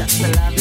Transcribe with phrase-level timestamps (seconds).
[0.00, 0.59] just so lovely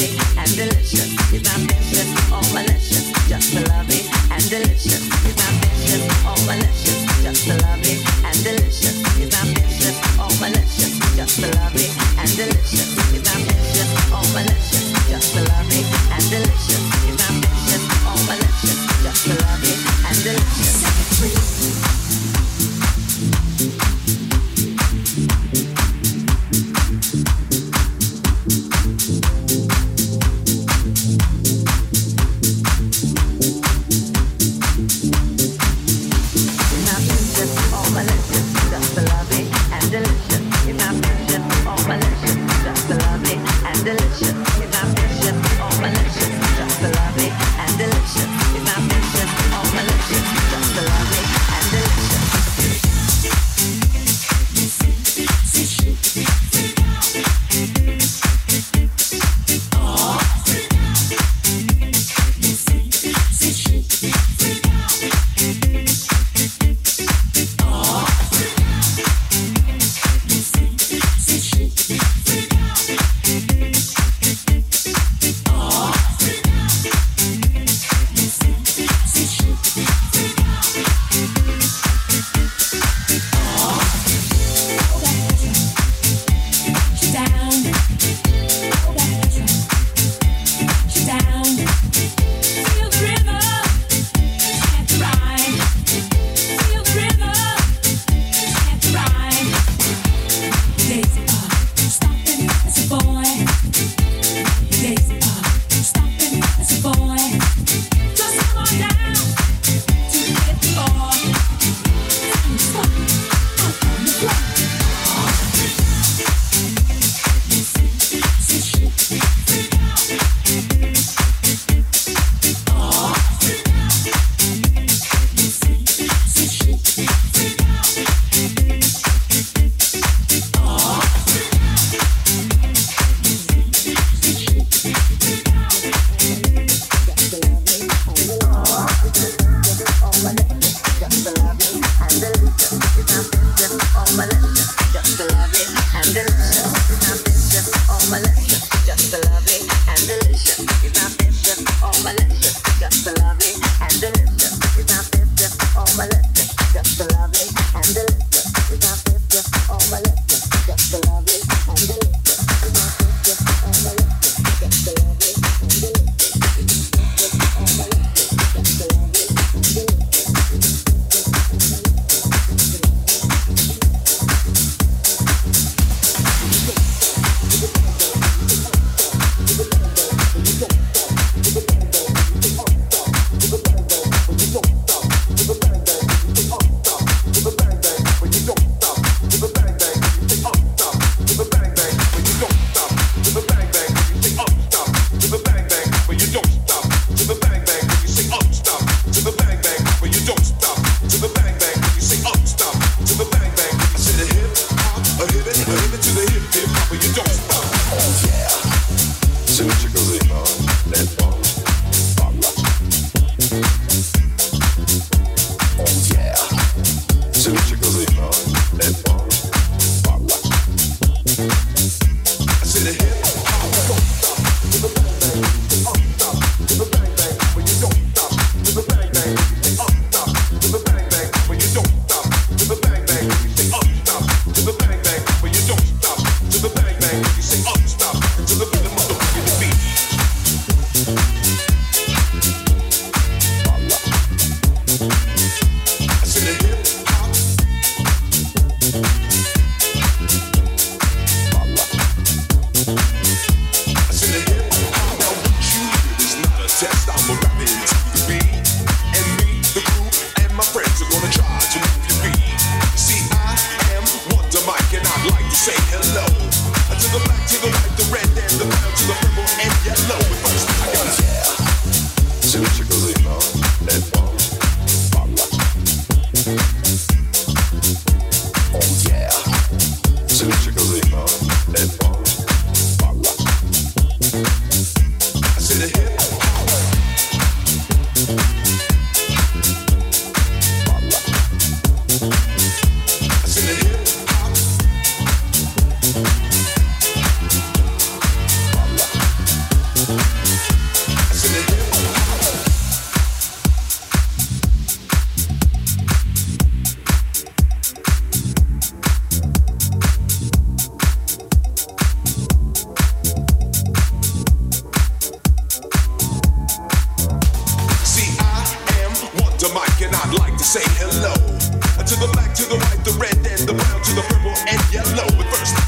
[325.39, 325.78] with first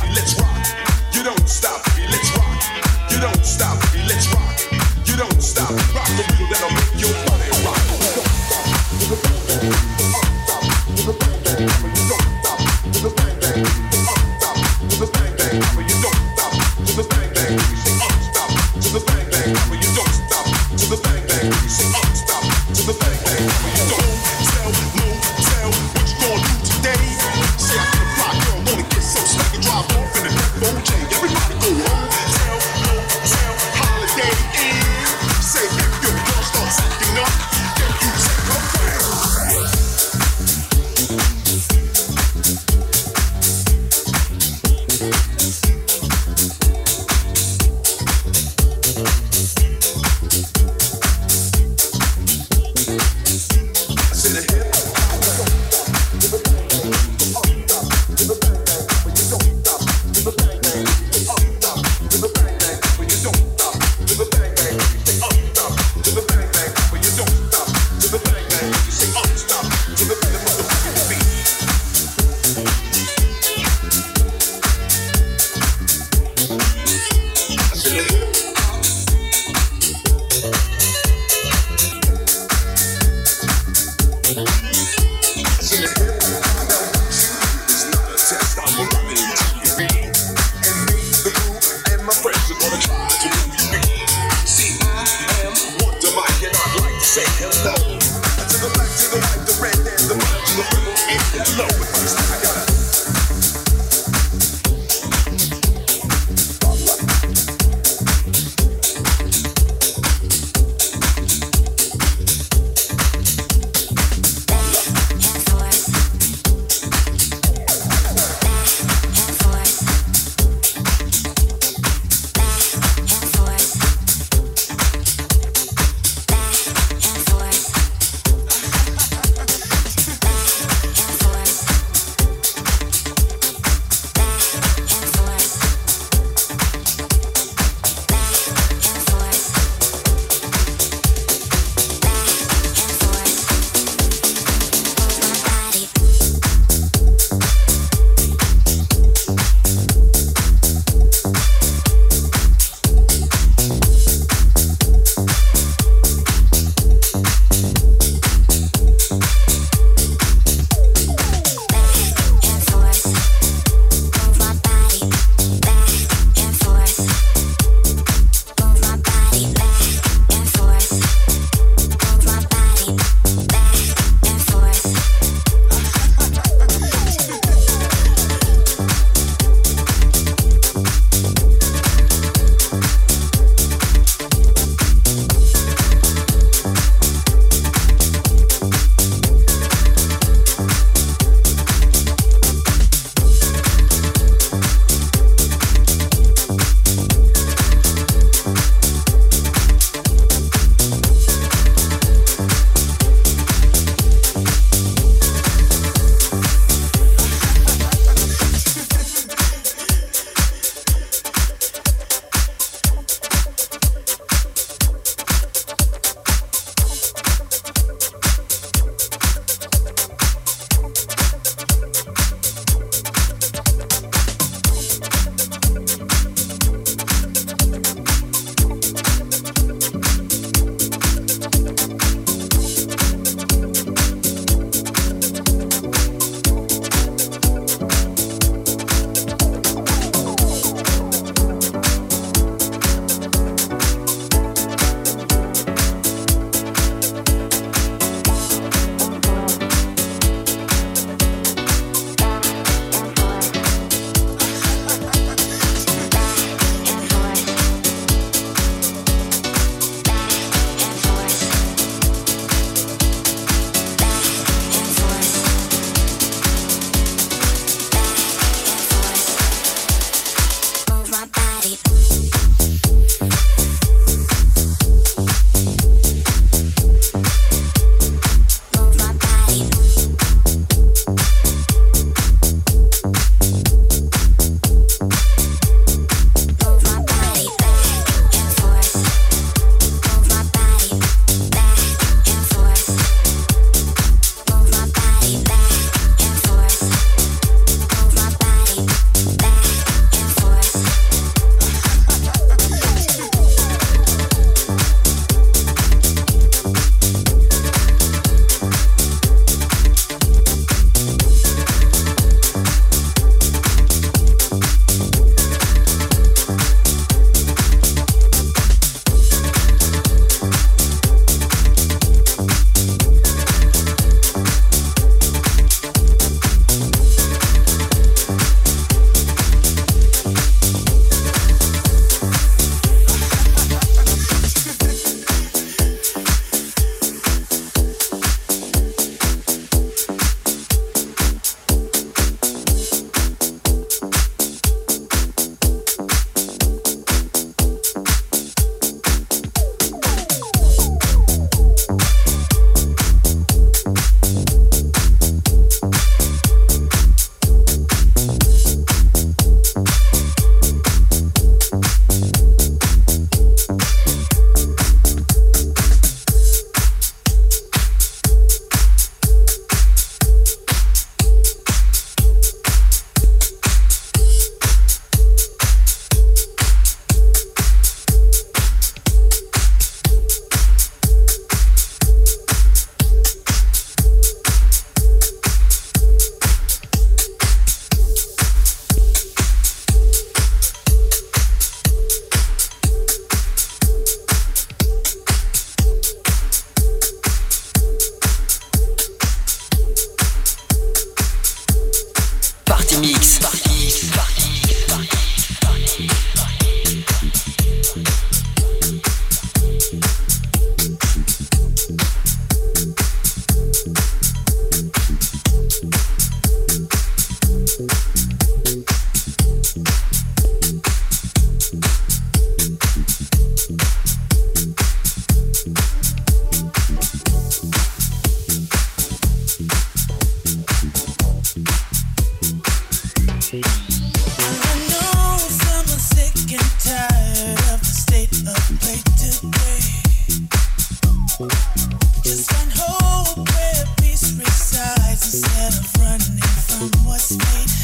[447.37, 447.80] me.